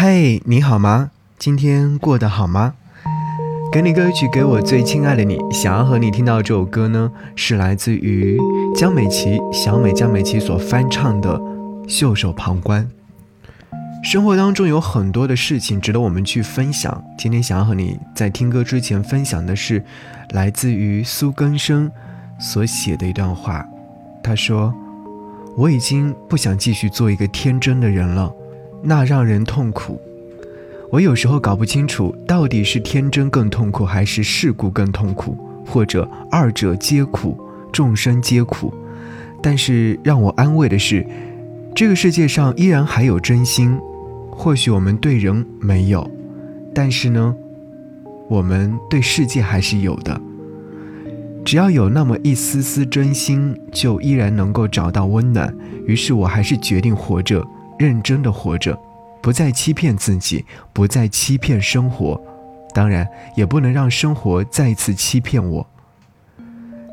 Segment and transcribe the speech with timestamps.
[0.00, 1.10] 嘿，你好吗？
[1.40, 2.74] 今天过得好吗？
[3.72, 5.40] 给你歌曲，给我最亲爱的你。
[5.50, 8.38] 想要和你听到这首歌呢，是来自于
[8.76, 11.36] 江美琪、小美江美琪所翻唱的
[11.88, 12.88] 《袖手旁观》。
[14.08, 17.02] 生活当中有很多的事情值得我们去分享。
[17.18, 19.84] 今天想要和你在听歌之前分享的是，
[20.30, 21.90] 来自于苏根生
[22.38, 23.66] 所写的一段话。
[24.22, 24.72] 他说
[25.58, 28.32] ：“我已经不想继续做一个天真的人了，
[28.82, 30.00] 那让人痛苦。
[30.90, 35.36] 我有时候搞不清楚，到底是天真更痛苦，还是世故更痛苦，
[35.66, 37.38] 或者二者皆苦，
[37.72, 38.72] 众生皆苦。
[39.42, 41.06] 但是让我安慰的是，
[41.74, 43.78] 这个世界上依然还有真心。”
[44.30, 46.08] 或许我们对人没有，
[46.72, 47.34] 但是呢，
[48.28, 50.20] 我们对世界还是有的。
[51.44, 55.52] 只要有那么一丝丝真心，就依然能够找到温暖。
[55.86, 57.44] 于是我还是决定活着，
[57.78, 58.78] 认真的活着，
[59.22, 62.20] 不再欺骗自己，不再欺骗生活，
[62.74, 65.66] 当然也不能让生活再次欺骗我。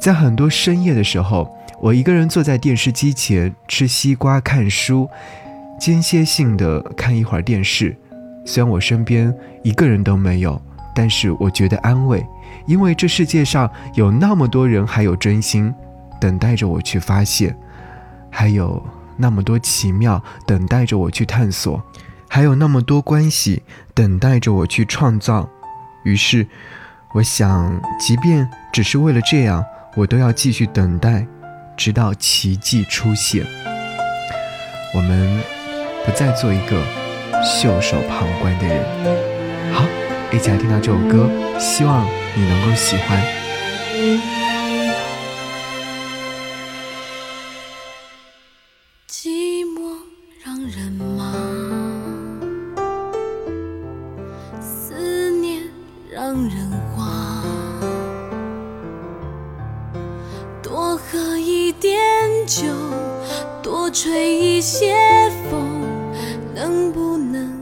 [0.00, 5.08] 在很多深夜的时候，我一个人坐在电视机前吃西瓜看书。
[5.76, 7.94] 间歇性的看一会儿电视，
[8.46, 10.58] 虽然我身边一个人都没有，
[10.94, 12.24] 但是我觉得安慰，
[12.64, 15.74] 因为这世界上有那么多人还有真心，
[16.20, 17.54] 等待着我去发现，
[18.30, 18.80] 还有
[19.16, 21.82] 那么多奇妙等待着我去探索，
[22.28, 23.62] 还有那么多关系
[23.94, 25.48] 等待着我去创造。
[26.02, 26.46] 于是，
[27.14, 29.64] 我想，即便只是为了这样，
[29.96, 31.26] 我都要继续等待，
[31.76, 33.46] 直到奇迹出现。
[34.94, 35.40] 我们。
[36.04, 36.84] 不再做一个
[37.42, 38.84] 袖手旁观的人。
[39.72, 39.86] 好，
[40.30, 42.06] 一起来听到这首歌，希望
[42.36, 44.43] 你能够喜欢。
[56.26, 57.44] 让人慌。
[60.62, 62.00] 多喝一点
[62.46, 62.62] 酒，
[63.62, 64.96] 多吹一些
[65.50, 65.84] 风。
[66.54, 67.52] 能不能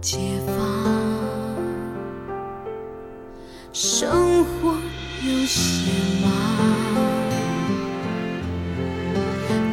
[0.00, 0.18] 解
[0.48, 0.56] 放？
[3.72, 4.74] 生活
[5.24, 5.92] 有些
[6.24, 6.32] 忙，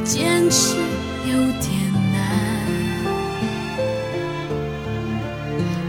[0.04, 0.76] 坚持
[1.26, 2.20] 有点难。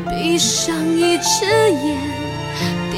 [0.08, 2.09] 闭上一只眼，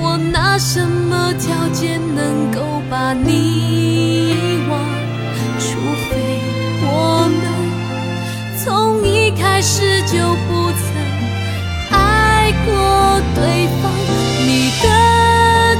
[0.00, 4.78] 我拿什么条件能够把你遗忘？
[5.58, 6.40] 除非
[6.82, 6.88] 我
[7.30, 7.42] 们
[8.62, 10.84] 从一开始就不曾
[11.90, 12.68] 爱过
[13.34, 13.82] 对方。
[14.46, 14.86] 你的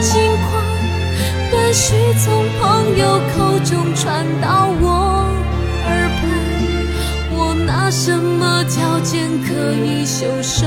[0.00, 0.12] 近
[0.46, 0.50] 况
[1.50, 1.94] 断续
[2.24, 2.24] 从
[2.60, 4.86] 朋友口中传到我
[5.86, 6.22] 耳畔，
[7.30, 10.66] 我拿什么条件可以袖手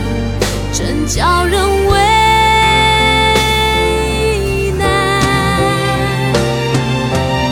[0.81, 1.05] 真。
[1.07, 1.93] 叫人为
[4.79, 4.81] 难。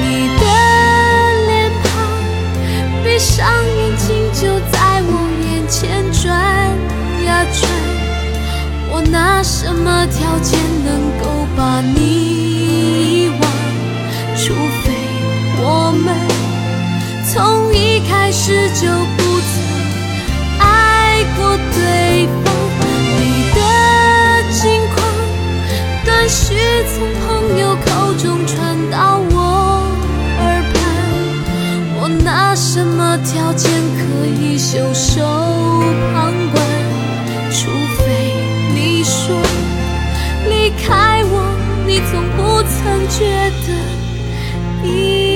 [0.01, 0.43] 你的
[1.47, 1.49] 脸
[1.83, 1.87] 庞，
[3.03, 3.37] 闭上
[3.77, 4.41] 眼睛就
[4.71, 5.11] 在我
[5.43, 5.77] 眼前
[6.13, 6.23] 转
[7.25, 7.59] 呀转。
[8.91, 10.87] 我拿什么条件能
[11.21, 11.23] 够
[11.57, 12.38] 把你
[43.09, 43.25] 觉
[43.65, 45.28] 得一。